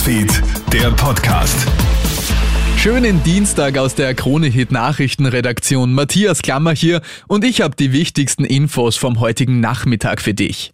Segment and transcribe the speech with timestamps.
[0.00, 1.66] Newsfeed, der Podcast.
[2.78, 5.92] Schönen Dienstag aus der Krone-Hit Nachrichtenredaktion.
[5.92, 10.72] Matthias Klammer hier und ich habe die wichtigsten Infos vom heutigen Nachmittag für dich.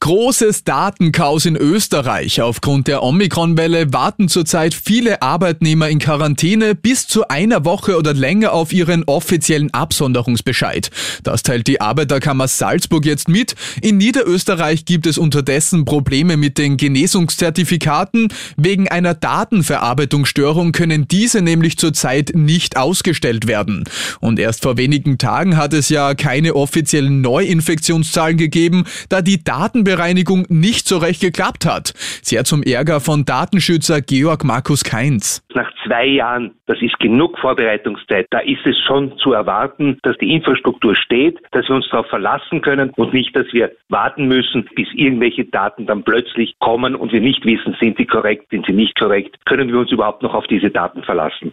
[0.00, 2.42] Großes Datenchaos in Österreich.
[2.42, 8.52] Aufgrund der Omikron-Welle warten zurzeit viele Arbeitnehmer in Quarantäne bis zu einer Woche oder länger
[8.52, 10.90] auf ihren offiziellen Absonderungsbescheid.
[11.22, 13.54] Das teilt die Arbeiterkammer Salzburg jetzt mit.
[13.80, 18.28] In Niederösterreich gibt es unterdessen Probleme mit den Genesungszertifikaten.
[18.56, 23.84] Wegen einer Datenverarbeitungsstörung können diese nämlich zurzeit nicht ausgestellt werden.
[24.20, 29.85] Und erst vor wenigen Tagen hat es ja keine offiziellen Neuinfektionszahlen gegeben, da die Daten
[29.86, 31.92] Datenbereinigung nicht so recht geklappt hat.
[32.22, 35.44] Sehr zum Ärger von Datenschützer Georg Markus Keinz.
[35.54, 40.32] Nach zwei Jahren, das ist genug Vorbereitungszeit, da ist es schon zu erwarten, dass die
[40.32, 44.88] Infrastruktur steht, dass wir uns darauf verlassen können und nicht, dass wir warten müssen, bis
[44.94, 48.98] irgendwelche Daten dann plötzlich kommen und wir nicht wissen, sind sie korrekt, sind sie nicht
[48.98, 51.52] korrekt, können wir uns überhaupt noch auf diese Daten verlassen.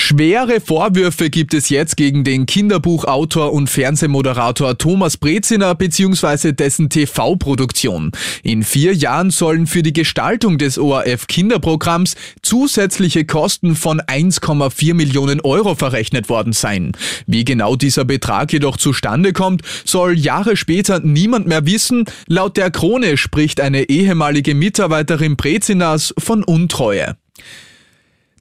[0.00, 6.52] Schwere Vorwürfe gibt es jetzt gegen den Kinderbuchautor und Fernsehmoderator Thomas Breziner bzw.
[6.52, 8.12] dessen TV-Produktion.
[8.44, 15.40] In vier Jahren sollen für die Gestaltung des ORF Kinderprogramms zusätzliche Kosten von 1,4 Millionen
[15.40, 16.92] Euro verrechnet worden sein.
[17.26, 22.04] Wie genau dieser Betrag jedoch zustande kommt, soll Jahre später niemand mehr wissen.
[22.28, 27.16] Laut der Krone spricht eine ehemalige Mitarbeiterin Breziners von Untreue.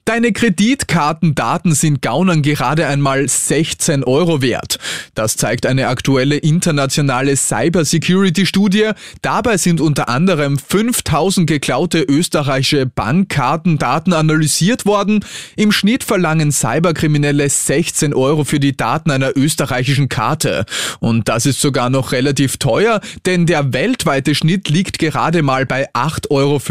[0.07, 4.79] Deine Kreditkartendaten sind Gaunern gerade einmal 16 Euro wert.
[5.15, 8.91] Das zeigt eine aktuelle internationale Cybersecurity-Studie.
[9.21, 15.25] Dabei sind unter anderem 5000 geklaute österreichische Bankkartendaten analysiert worden.
[15.57, 20.63] Im Schnitt verlangen Cyberkriminelle 16 Euro für die Daten einer österreichischen Karte.
[21.01, 25.91] Und das ist sogar noch relativ teuer, denn der weltweite Schnitt liegt gerade mal bei
[25.91, 26.61] 8,50 Euro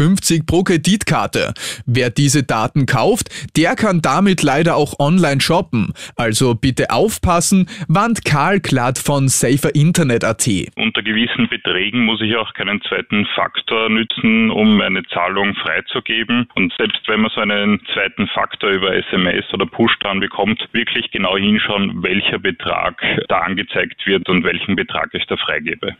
[0.47, 1.53] pro Kreditkarte.
[1.85, 5.93] Wer diese Daten kauft, der kann damit leider auch online shoppen.
[6.15, 10.47] Also bitte aufpassen, warnt Karl Klatt von SaferInternet.at.
[10.75, 16.47] Unter gewissen Beträgen muss ich auch keinen zweiten Faktor nützen, um eine Zahlung freizugeben.
[16.55, 21.11] Und selbst wenn man so einen zweiten Faktor über SMS oder Push dran bekommt, wirklich
[21.11, 25.95] genau hinschauen, welcher Betrag da angezeigt wird und welchen Betrag ich da freigebe.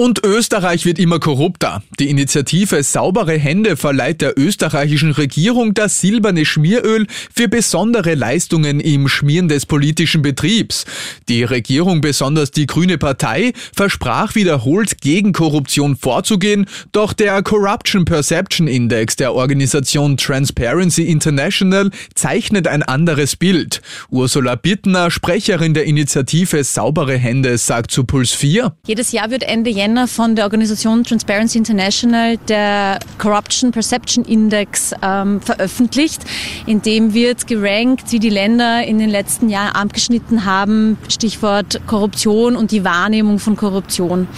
[0.00, 1.82] Und Österreich wird immer korrupter.
[1.98, 7.06] Die Initiative Saubere Hände verleiht der österreichischen Regierung das silberne Schmieröl
[7.36, 10.86] für besondere Leistungen im Schmieren des politischen Betriebs.
[11.28, 18.68] Die Regierung, besonders die Grüne Partei, versprach wiederholt gegen Korruption vorzugehen, doch der Corruption Perception
[18.68, 23.82] Index der Organisation Transparency International zeichnet ein anderes Bild.
[24.08, 28.74] Ursula Bittner, Sprecherin der Initiative Saubere Hände, sagt zu Puls 4.
[28.86, 34.94] Jedes Jahr wird Ende Jänner Jänner von der Organisation Transparency International der Corruption Perception Index
[35.02, 36.22] ähm, veröffentlicht.
[36.64, 42.54] In dem wird gerankt, wie die Länder in den letzten Jahren abgeschnitten haben, Stichwort Korruption
[42.54, 44.28] und die Wahrnehmung von Korruption.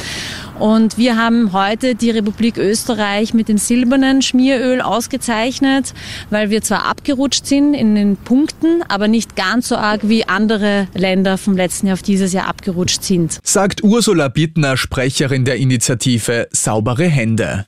[0.63, 5.93] Und wir haben heute die Republik Österreich mit dem silbernen Schmieröl ausgezeichnet,
[6.31, 10.87] weil wir zwar abgerutscht sind in den Punkten, aber nicht ganz so arg wie andere
[10.95, 13.41] Länder vom letzten Jahr auf dieses Jahr abgerutscht sind.
[13.43, 17.67] Sagt Ursula Bittner, Sprecherin der Initiative Saubere Hände.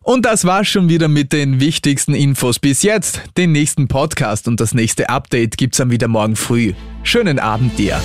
[0.00, 3.20] Und das war's schon wieder mit den wichtigsten Infos bis jetzt.
[3.36, 6.74] Den nächsten Podcast und das nächste Update gibt's dann wieder morgen früh.
[7.02, 8.00] Schönen Abend dir.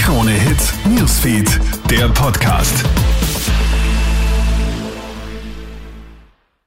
[0.00, 1.58] Krone Hits, Newsfeed,
[1.90, 2.84] der Podcast.